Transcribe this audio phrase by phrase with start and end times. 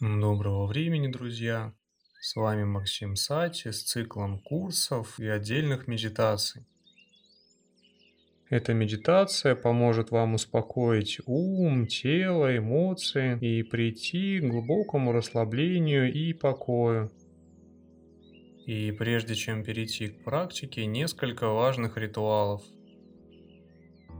[0.00, 1.74] Доброго времени, друзья!
[2.22, 6.64] С вами Максим Сати с циклом курсов и отдельных медитаций.
[8.48, 17.10] Эта медитация поможет вам успокоить ум, тело, эмоции и прийти к глубокому расслаблению и покою.
[18.64, 22.62] И прежде чем перейти к практике, несколько важных ритуалов.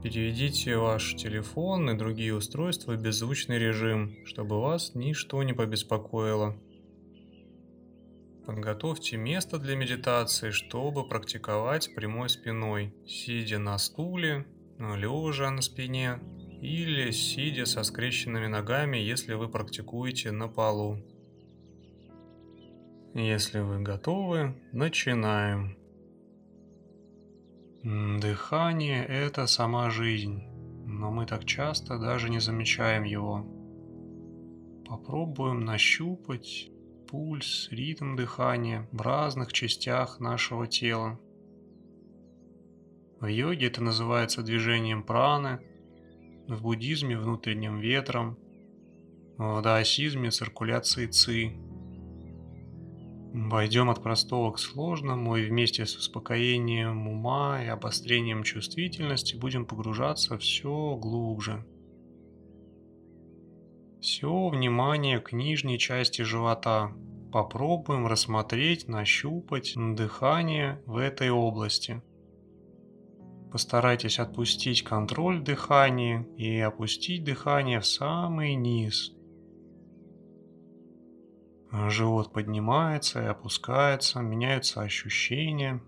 [0.03, 6.57] Переведите ваш телефон и другие устройства в беззвучный режим, чтобы вас ничто не побеспокоило.
[8.47, 14.47] Подготовьте место для медитации, чтобы практиковать прямой спиной, сидя на стуле,
[14.79, 16.19] лежа на спине
[16.61, 20.97] или сидя со скрещенными ногами, если вы практикуете на полу.
[23.13, 25.80] Если вы готовы, начинаем.
[27.83, 30.43] Дыхание– это сама жизнь,
[30.85, 33.43] но мы так часто даже не замечаем его.
[34.85, 36.69] Попробуем нащупать
[37.09, 41.19] пульс, ритм дыхания в разных частях нашего тела.
[43.19, 45.59] В йоге это называется движением праны,
[46.47, 48.37] в буддизме– внутренним ветром,
[49.37, 51.53] в даосизме– циркуляцией ци.
[53.49, 60.37] Пойдем от простого к сложному и вместе с успокоением ума и обострением чувствительности будем погружаться
[60.37, 61.65] все глубже.
[64.01, 66.91] Все внимание к нижней части живота.
[67.31, 72.01] Попробуем рассмотреть, нащупать дыхание в этой области.
[73.49, 79.13] Постарайтесь отпустить контроль дыхания и опустить дыхание в самый низ.
[81.71, 85.81] Живот поднимается и опускается, меняются ощущения.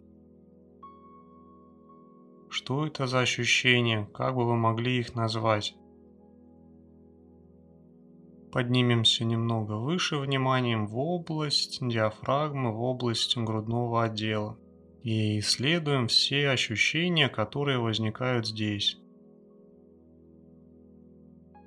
[2.49, 4.07] Что это за ощущения?
[4.13, 5.75] Как бы вы могли их назвать?
[8.53, 14.57] Поднимемся немного выше вниманием в область диафрагмы, в область грудного отдела.
[15.01, 18.97] И исследуем все ощущения, которые возникают здесь.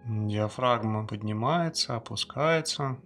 [0.07, 2.99] Диафрагма поднимается, опускается.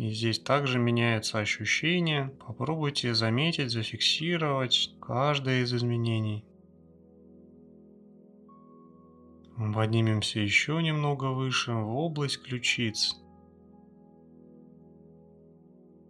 [0.00, 2.32] И здесь также меняются ощущения.
[2.46, 6.42] Попробуйте заметить, зафиксировать каждое из изменений.
[9.74, 13.20] Поднимемся еще немного выше, в область ключиц.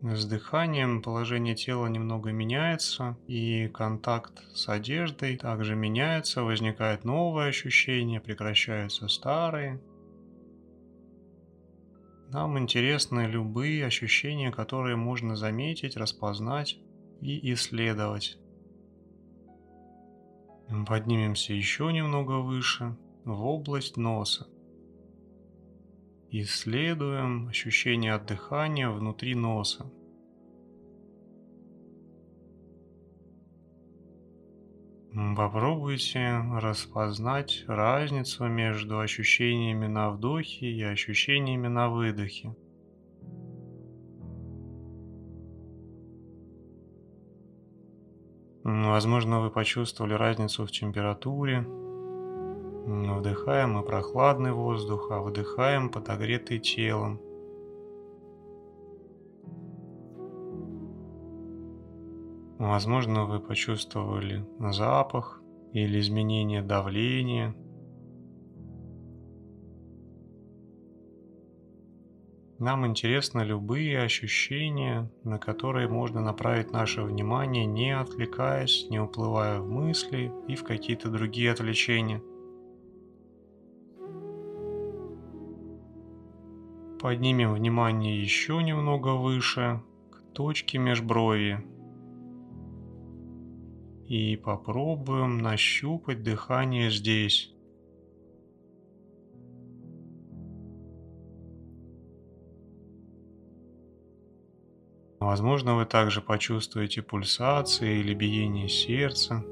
[0.03, 8.21] С дыханием положение тела немного меняется, и контакт с одеждой также меняется, возникает новое ощущение,
[8.21, 9.81] прекращаются старые.
[12.33, 16.79] Нам интересны любые ощущения, которые можно заметить, распознать
[17.21, 18.39] и исследовать.
[20.87, 24.47] Поднимемся еще немного выше в область носа.
[26.31, 29.91] Исследуем ощущение от дыхания внутри носа.
[35.37, 42.55] Попробуйте распознать разницу между ощущениями на вдохе и ощущениями на выдохе.
[48.65, 51.67] Возможно, вы почувствовали разницу в температуре,
[52.87, 57.21] Вдыхаем мы прохладный воздух, а выдыхаем подогретый телом.
[62.61, 65.41] Возможно, вы почувствовали запах
[65.73, 67.57] или изменение давления.
[72.59, 79.67] Нам интересны любые ощущения, на которые можно направить наше внимание, не отвлекаясь, не уплывая в
[79.67, 82.23] мысли и в какие-то другие отвлечения–
[87.01, 89.81] Поднимем внимание еще немного выше,
[90.11, 91.65] к точке межброви.
[94.11, 97.55] И попробуем нащупать дыхание здесь.
[105.21, 109.45] Возможно, вы также почувствуете пульсации или биение сердца.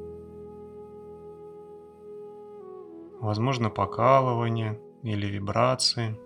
[3.20, 6.18] Возможно, покалывание или вибрации.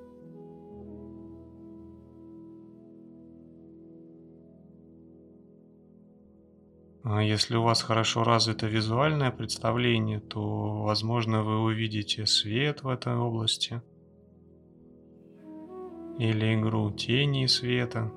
[7.05, 13.83] Если у вас хорошо развито визуальное представление, то, возможно, вы увидите свет в этой области
[16.19, 18.13] или игру тени и света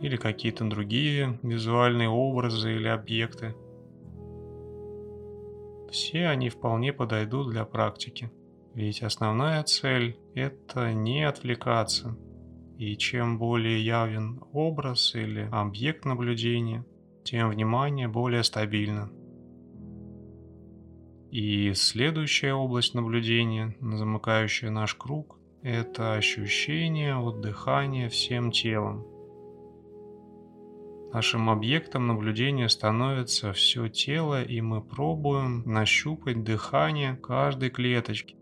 [0.00, 3.54] или какие-то другие визуальные образы или объекты.
[5.90, 8.32] Все они вполне подойдут для практики.
[8.74, 12.16] Ведь основная цель– это не отвлекаться.
[12.82, 16.84] И чем более явен образ или объект наблюдения,
[17.22, 19.08] тем внимание более стабильно.
[21.30, 29.06] И следующая область наблюдения, замыкающая наш круг, это ощущение от дыхания всем телом.
[31.12, 38.41] Нашим объектом наблюдения становится все тело, и мы пробуем нащупать дыхание каждой клеточки.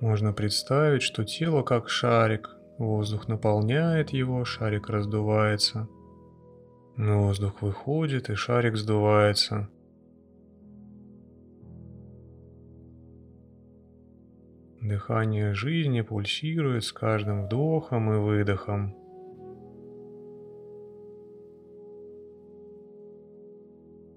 [0.00, 2.56] Можно представить, что тело как шарик.
[2.78, 5.88] Воздух наполняет его, шарик раздувается.
[6.96, 9.68] Воздух выходит, и шарик сдувается.
[14.80, 18.96] Дыхание жизни пульсирует с каждым вдохом и выдохом.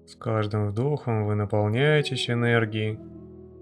[0.06, 2.98] С каждым вдохом вы наполняетесь энергией,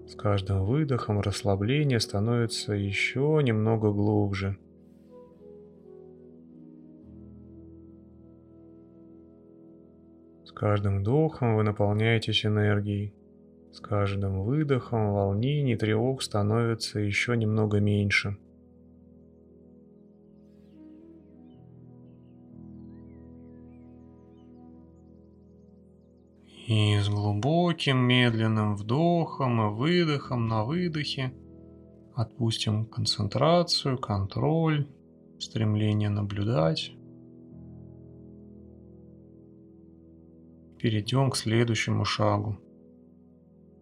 [0.07, 4.59] с каждым выдохом расслабление становится еще немного глубже.
[10.45, 13.15] С каждым вдохом вы наполняетесь энергией.
[13.73, 18.37] С каждым выдохом волнений и тревог становится еще немного меньше.
[26.73, 31.35] И с глубоким медленным вдохом и выдохом на выдохе
[32.15, 34.89] отпустим концентрацию, контроль,
[35.39, 36.93] стремление наблюдать.
[40.79, 42.59] Перейдем к следующему шагу.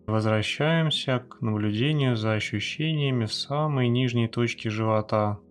[0.09, 5.39] Возвращаемся к наблюдению за ощущениями в самой нижней точке живота–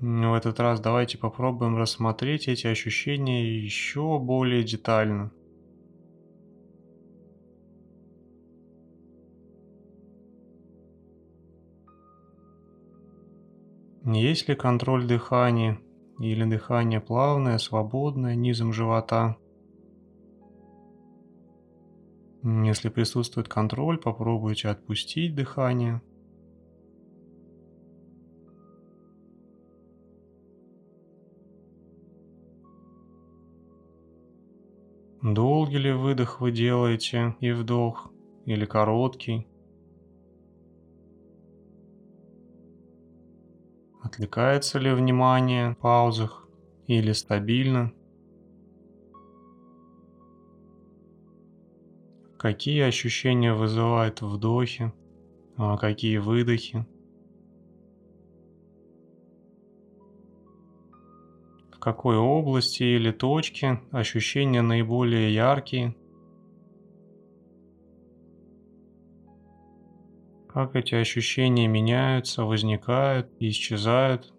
[0.00, 5.32] В этот раз давайте попробуем рассмотреть эти ощущения еще более детально.
[14.04, 15.80] Есть ли контроль дыхания
[16.20, 19.36] или дыхание плавное, свободное, низом живота?
[22.44, 26.00] Если присутствует контроль, попробуйте отпустить дыхание–
[35.34, 38.10] Долгий ли выдох вы делаете и вдох,
[38.46, 39.46] или короткий?
[44.02, 46.48] Отвлекается ли внимание в паузах
[46.86, 47.92] или стабильно?
[52.38, 54.94] Какие ощущения вызывают вдохи,
[55.58, 56.86] а какие выдохи?
[61.78, 65.94] В какой области или точке ощущения наиболее яркие,
[70.48, 74.34] как эти ощущения меняются, возникают исчезают.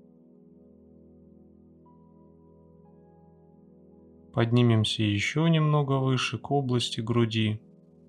[4.34, 7.62] Поднимемся еще немного выше к области груди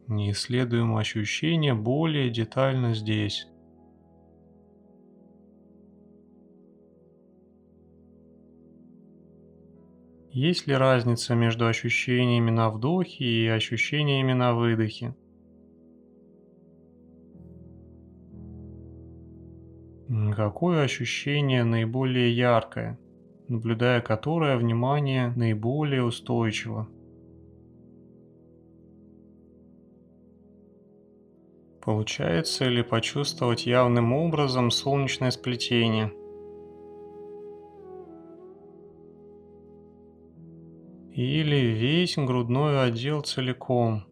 [0.08, 3.46] и исследуем ощущения более детально здесь.
[10.32, 15.16] Есть ли разница между ощущениями на вдохе и ощущениями на выдохе?
[20.36, 22.96] Какое ощущение наиболее яркое,
[23.48, 26.88] наблюдая которое внимание наиболее устойчиво?
[31.82, 36.12] Получается ли почувствовать явным образом солнечное сплетение–
[41.20, 44.04] или весь грудной отдел целиком,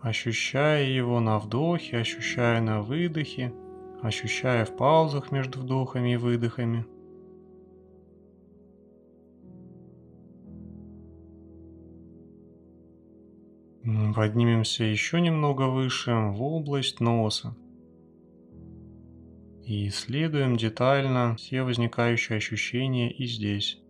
[0.00, 3.52] ощущая его на вдохе, ощущая на выдохе,
[4.00, 6.86] ощущая в паузах между вдохами и выдохами.
[14.14, 17.56] Поднимемся еще немного выше в область носа.
[19.64, 23.82] И исследуем детально все возникающие ощущения и здесь.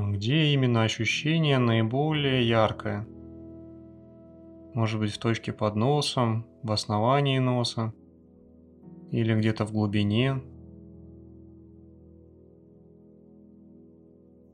[0.00, 3.04] Где именно ощущение наиболее яркое?
[4.72, 7.92] Может быть в точке под носом, в основании носа
[9.10, 10.40] или где-то в глубине.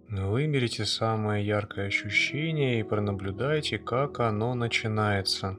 [0.09, 5.59] Выберите самое яркое ощущение и пронаблюдайте, как оно начинается.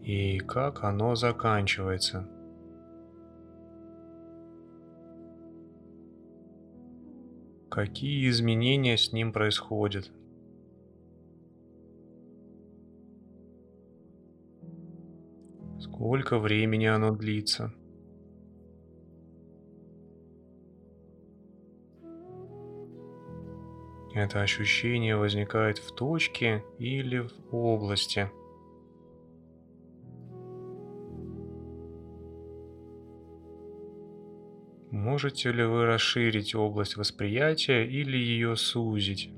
[0.00, 2.30] И как оно заканчивается.
[7.74, 10.12] Какие изменения с ним происходят?
[15.80, 17.74] Сколько времени оно длится?
[24.14, 28.30] Это ощущение возникает в точке или в области.
[34.94, 39.28] Можете ли вы расширить область восприятия или ее сузить?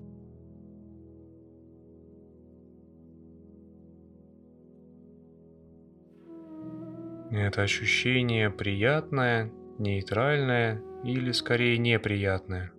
[7.30, 12.70] Это ощущение приятное, нейтральное или скорее неприятное?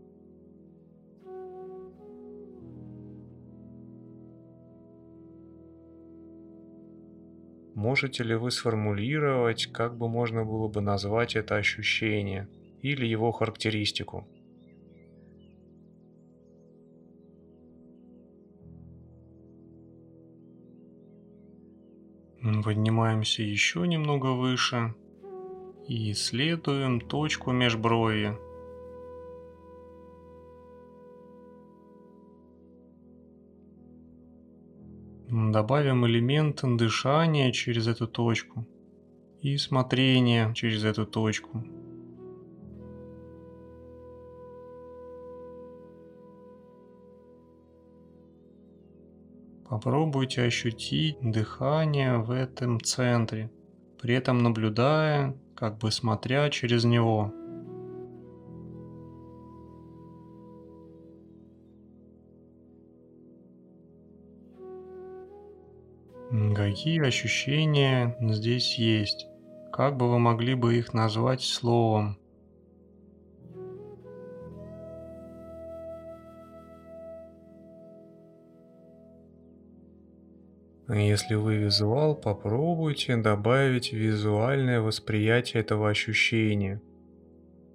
[7.74, 12.48] Можете ли вы сформулировать, как бы можно было бы назвать это ощущение
[12.82, 14.28] или его характеристику?
[22.64, 24.94] Поднимаемся еще немного выше
[25.88, 28.38] и исследуем точку межброви.
[35.30, 38.66] Добавим элемент дышания через эту точку
[39.42, 41.64] и смотрения через эту точку.
[49.70, 53.52] Попробуйте ощутить дыхание в этом центре,
[54.02, 57.34] при этом наблюдая, как бы смотря через него.
[66.56, 69.28] Какие ощущения здесь есть?
[69.74, 72.18] Как бы вы могли бы их назвать словом?
[80.90, 86.82] Если вы визуал, попробуйте добавить визуальное восприятие этого ощущения.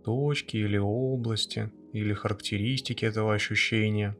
[0.03, 4.17] Точки или области, или характеристики этого ощущения.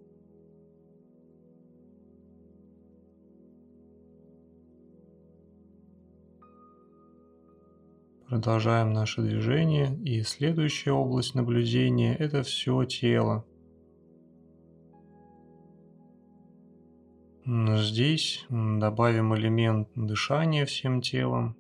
[8.29, 13.47] Продолжаем наше движение, и следующая область наблюдения– это все тело.
[17.55, 21.55] Здесь добавим элемент дышания всем телом.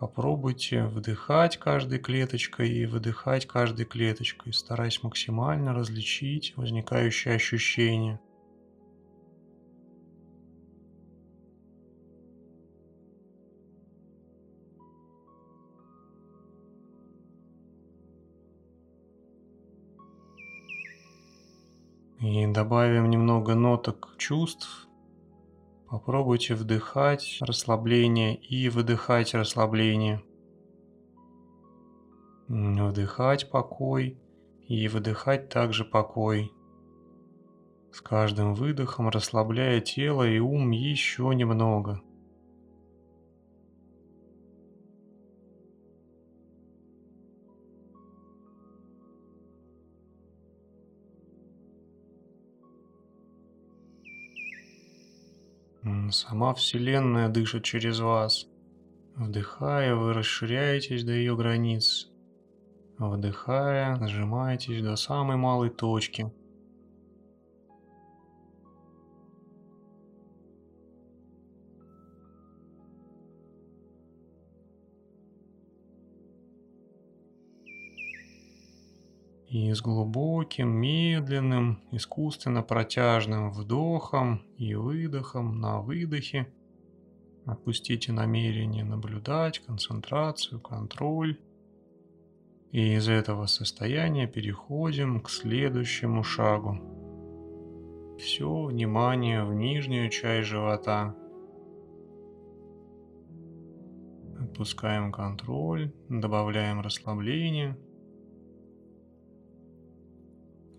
[0.00, 8.20] Попробуйте вдыхать каждой клеточкой и выдыхать каждой клеточкой, стараясь максимально различить возникающие ощущения–
[22.32, 24.86] И добавим немного ноток чувств.
[25.88, 30.22] Попробуйте вдыхать расслабление и выдыхать расслабление.
[32.46, 34.16] Вдыхать покой
[34.68, 36.52] и выдыхать также покой.
[37.90, 42.00] С каждым выдохом расслабляя тело и ум еще немного.
[56.10, 58.46] Сама Вселенная дышит через вас.
[59.16, 62.08] Вдыхая, вы расширяетесь до ее границ.
[62.98, 66.32] Вдыхая, сжимаетесь до самой малой точки.
[79.50, 86.52] И с глубоким, медленным, искусственно протяжным вдохом и выдохом на выдохе
[87.46, 91.36] отпустите намерение наблюдать, концентрацию, контроль.
[92.70, 96.78] И из этого состояния переходим к следующему шагу.
[98.20, 101.16] Все внимание в нижнюю часть живота.
[104.38, 107.76] Отпускаем контроль, добавляем расслабление–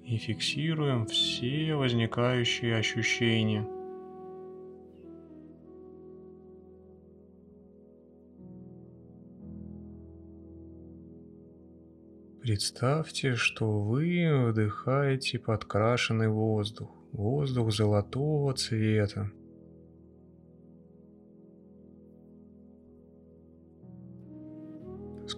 [0.05, 3.67] и фиксируем все возникающие ощущения.
[12.41, 19.31] Представьте, что вы вдыхаете подкрашенный воздух, воздух золотого цвета.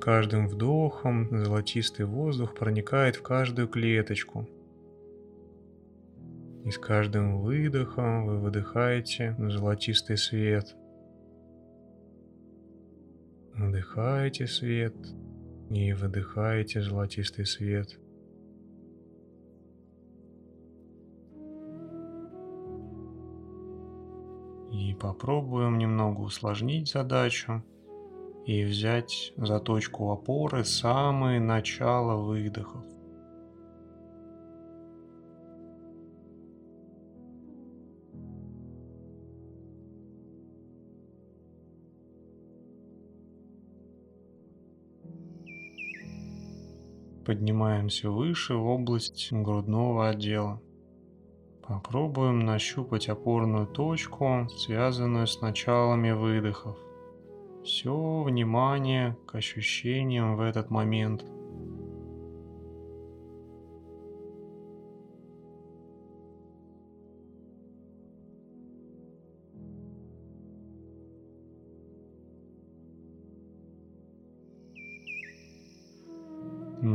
[0.04, 4.50] Каждым вдохом золотистый воздух проникает в каждую клеточку.
[6.66, 10.76] И с каждым выдохом вы выдыхаете золотистый свет.
[13.54, 14.94] Вдыхаете свет
[15.70, 17.98] и выдыхаете золотистый свет.
[24.70, 27.64] И попробуем немного усложнить задачу
[28.46, 32.84] и взять за точку опоры самое начало выдохов.
[47.26, 50.62] Поднимаемся выше в область грудного отдела.
[51.66, 56.78] Попробуем нащупать опорную точку, связанную с началами выдохов.
[57.64, 61.24] Все внимание к ощущениям в этот момент.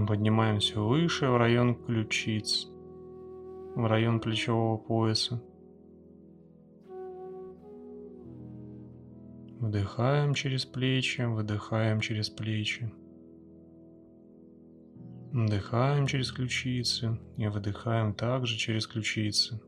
[0.06, 2.68] Поднимаемся выше в район ключиц,
[3.74, 5.42] в район плечевого пояса.
[9.60, 12.92] Вдыхаем через плечи, выдыхаем через плечи.
[15.32, 19.60] Вдыхаем через ключицы и выдыхаем также через ключицы.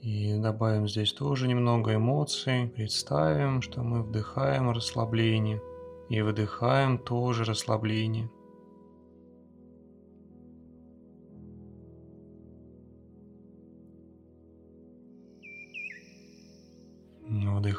[0.00, 2.68] И добавим здесь тоже немного эмоций.
[2.74, 5.60] Представим, что мы вдыхаем расслабление
[6.08, 8.30] и выдыхаем тоже расслабление.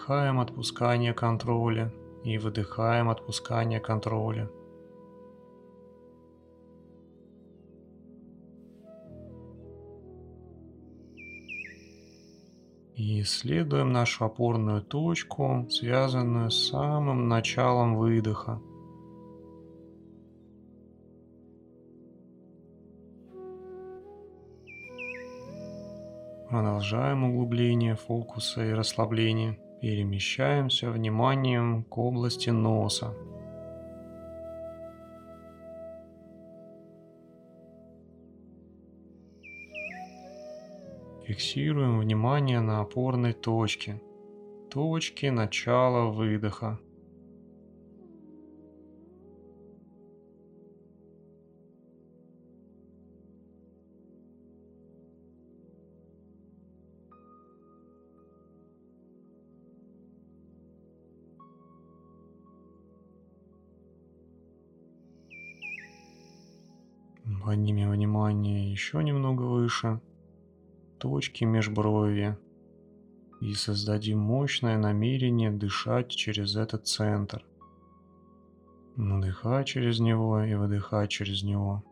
[0.09, 1.93] Вдыхаем отпускание контроля
[2.23, 4.49] и выдыхаем отпускание контроля.
[12.95, 18.59] И исследуем нашу опорную точку, связанную с самым началом выдоха.
[26.49, 29.59] Продолжаем углубление фокуса и расслабление.
[29.81, 33.13] Перемещаемся вниманием к области носа.
[41.25, 44.01] Фиксируем внимание на опорной точке,
[44.69, 46.77] точке начала выдоха.
[67.43, 70.01] Поднимем внимание еще немного выше,
[70.97, 72.37] точки межброви,
[73.39, 77.45] и создадим мощное намерение дышать через этот центр.
[78.97, 81.83] Вдыхать через него и выдыхать через него.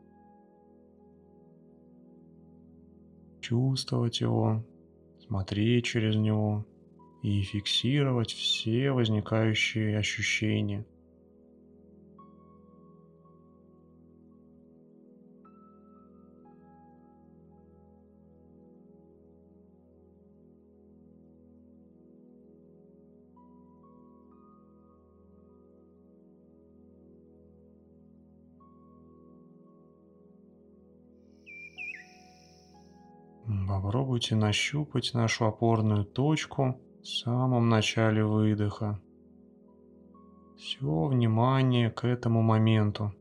[3.40, 4.66] Чувствовать его,
[5.26, 6.66] смотреть через него
[7.24, 10.86] и фиксировать все возникающие ощущения–
[33.88, 39.00] Попробуйте нащупать нашу опорную точку в самом начале выдоха.
[40.58, 43.14] Все внимание к этому моменту.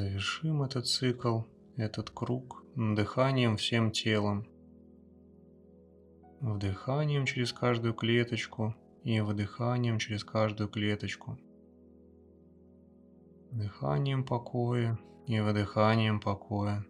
[0.00, 1.42] Завершим этот цикл,
[1.76, 4.46] этот круг дыханием всем телом.
[6.40, 11.38] Вдыханием через каждую клеточку и выдыханием через каждую клеточку.
[13.50, 16.86] Дыханием покоя и выдыханием покоя.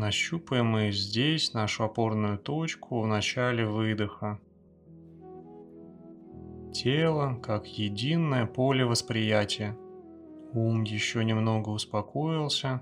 [0.00, 4.40] Нащупаем мы здесь нашу опорную точку в начале выдоха.
[6.72, 9.76] Тело как единое поле восприятия.
[10.54, 12.80] Ум еще немного успокоился,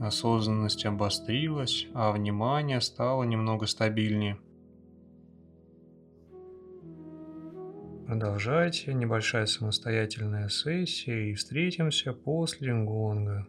[0.00, 4.36] осознанность обострилась, а внимание стало немного стабильнее.
[8.08, 13.46] Продолжайте, небольшая самостоятельная сессия и встретимся после гонга.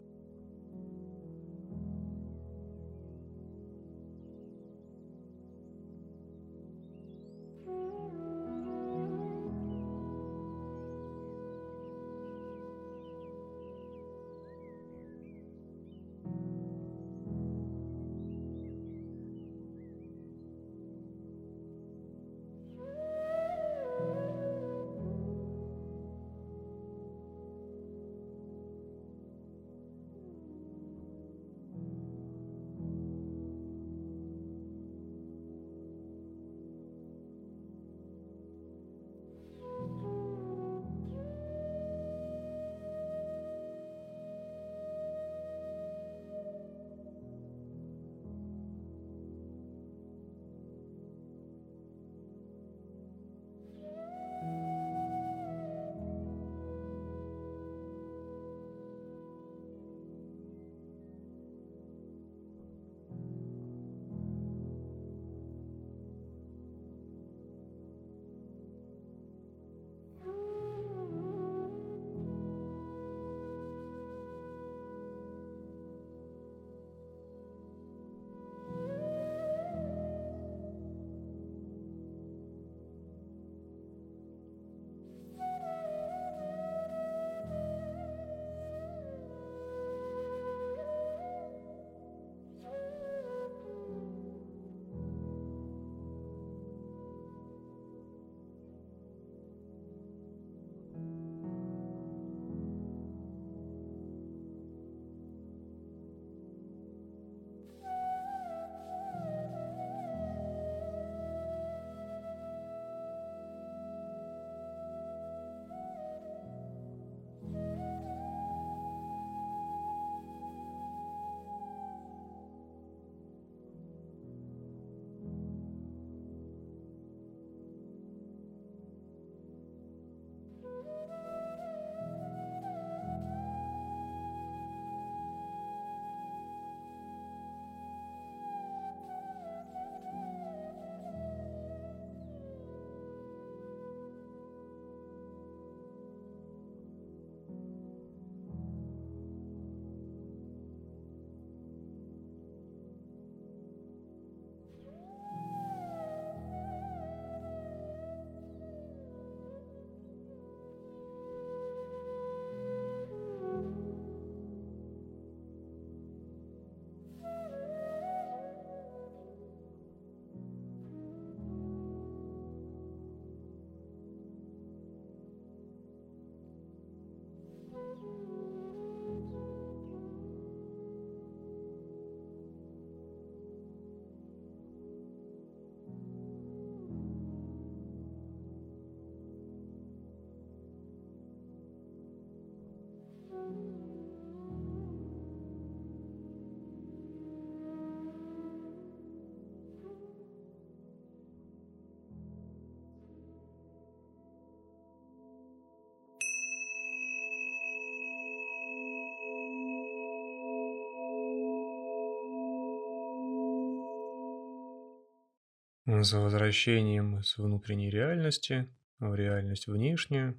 [215.90, 218.70] За возвращением из внутренней реальности
[219.00, 220.38] в реальность внешнюю.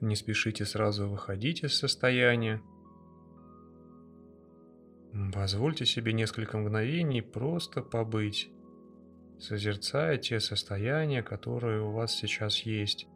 [0.00, 2.62] Не спешите сразу выходить из состояния.
[5.34, 8.48] Позвольте себе несколько мгновений просто побыть,
[9.38, 13.06] созерцая те состояния, которые у вас сейчас есть.